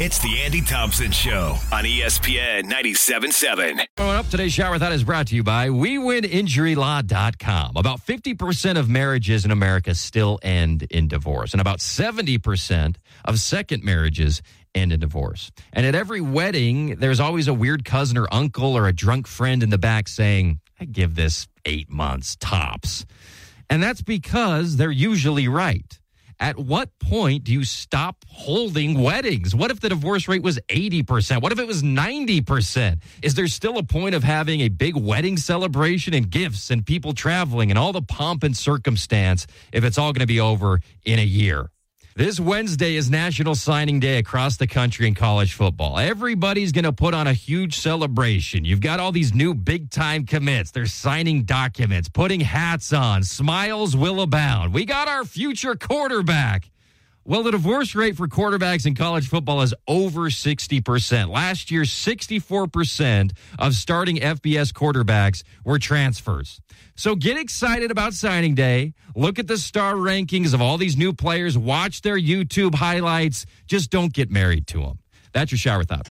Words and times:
It's 0.00 0.18
the 0.18 0.40
Andy 0.40 0.62
Thompson 0.62 1.12
Show 1.12 1.58
on 1.70 1.84
ESPN 1.84 2.72
97.7. 2.72 3.84
Going 3.98 4.16
up 4.16 4.26
today's 4.28 4.54
shower 4.54 4.78
thought 4.78 4.92
is 4.92 5.04
brought 5.04 5.26
to 5.26 5.36
you 5.36 5.42
by 5.42 5.68
WeWinInjuryLaw.com. 5.68 7.72
About 7.76 8.00
50% 8.00 8.78
of 8.78 8.88
marriages 8.88 9.44
in 9.44 9.50
America 9.50 9.94
still 9.94 10.38
end 10.42 10.84
in 10.84 11.06
divorce, 11.06 11.52
and 11.52 11.60
about 11.60 11.80
70% 11.80 12.96
of 13.26 13.38
second 13.38 13.84
marriages 13.84 14.40
end 14.74 14.90
in 14.90 15.00
divorce. 15.00 15.52
And 15.70 15.84
at 15.84 15.94
every 15.94 16.22
wedding, 16.22 16.96
there's 16.96 17.20
always 17.20 17.46
a 17.46 17.52
weird 17.52 17.84
cousin 17.84 18.16
or 18.16 18.26
uncle 18.32 18.74
or 18.74 18.88
a 18.88 18.94
drunk 18.94 19.26
friend 19.26 19.62
in 19.62 19.68
the 19.68 19.76
back 19.76 20.08
saying, 20.08 20.60
I 20.80 20.86
give 20.86 21.14
this 21.14 21.46
eight 21.66 21.90
months 21.90 22.38
tops. 22.40 23.04
And 23.68 23.82
that's 23.82 24.00
because 24.00 24.78
they're 24.78 24.90
usually 24.90 25.46
right. 25.46 26.00
At 26.40 26.58
what 26.58 26.98
point 26.98 27.44
do 27.44 27.52
you 27.52 27.64
stop 27.64 28.24
holding 28.26 28.98
weddings? 28.98 29.54
What 29.54 29.70
if 29.70 29.80
the 29.80 29.90
divorce 29.90 30.26
rate 30.26 30.42
was 30.42 30.58
80%? 30.68 31.42
What 31.42 31.52
if 31.52 31.58
it 31.58 31.66
was 31.66 31.82
90%? 31.82 32.98
Is 33.22 33.34
there 33.34 33.46
still 33.46 33.76
a 33.76 33.82
point 33.82 34.14
of 34.14 34.24
having 34.24 34.62
a 34.62 34.70
big 34.70 34.96
wedding 34.96 35.36
celebration 35.36 36.14
and 36.14 36.30
gifts 36.30 36.70
and 36.70 36.84
people 36.84 37.12
traveling 37.12 37.70
and 37.70 37.78
all 37.78 37.92
the 37.92 38.00
pomp 38.00 38.42
and 38.42 38.56
circumstance 38.56 39.46
if 39.70 39.84
it's 39.84 39.98
all 39.98 40.14
going 40.14 40.20
to 40.20 40.26
be 40.26 40.40
over 40.40 40.80
in 41.04 41.18
a 41.18 41.24
year? 41.24 41.70
This 42.16 42.40
Wednesday 42.40 42.96
is 42.96 43.08
National 43.08 43.54
Signing 43.54 44.00
Day 44.00 44.18
across 44.18 44.56
the 44.56 44.66
country 44.66 45.06
in 45.06 45.14
college 45.14 45.54
football. 45.54 45.96
Everybody's 45.96 46.72
going 46.72 46.84
to 46.84 46.92
put 46.92 47.14
on 47.14 47.28
a 47.28 47.32
huge 47.32 47.78
celebration. 47.78 48.64
You've 48.64 48.80
got 48.80 48.98
all 48.98 49.12
these 49.12 49.32
new 49.32 49.54
big 49.54 49.90
time 49.90 50.26
commits. 50.26 50.72
They're 50.72 50.86
signing 50.86 51.44
documents, 51.44 52.08
putting 52.08 52.40
hats 52.40 52.92
on. 52.92 53.22
Smiles 53.22 53.96
will 53.96 54.22
abound. 54.22 54.74
We 54.74 54.86
got 54.86 55.06
our 55.06 55.24
future 55.24 55.76
quarterback. 55.76 56.68
Well, 57.22 57.42
the 57.42 57.50
divorce 57.50 57.94
rate 57.94 58.16
for 58.16 58.26
quarterbacks 58.28 58.86
in 58.86 58.94
college 58.94 59.28
football 59.28 59.60
is 59.60 59.74
over 59.86 60.30
60%. 60.30 61.28
Last 61.28 61.70
year, 61.70 61.82
64% 61.82 63.32
of 63.58 63.74
starting 63.74 64.16
FBS 64.16 64.72
quarterbacks 64.72 65.42
were 65.62 65.78
transfers. 65.78 66.60
So 66.96 67.14
get 67.14 67.36
excited 67.36 67.90
about 67.90 68.14
signing 68.14 68.54
day. 68.54 68.94
Look 69.14 69.38
at 69.38 69.48
the 69.48 69.58
star 69.58 69.94
rankings 69.94 70.54
of 70.54 70.62
all 70.62 70.78
these 70.78 70.96
new 70.96 71.12
players. 71.12 71.58
Watch 71.58 72.00
their 72.00 72.18
YouTube 72.18 72.74
highlights. 72.74 73.44
Just 73.66 73.90
don't 73.90 74.12
get 74.12 74.30
married 74.30 74.66
to 74.68 74.80
them. 74.80 74.98
That's 75.32 75.52
your 75.52 75.58
shower 75.58 75.84
thought. 75.84 75.98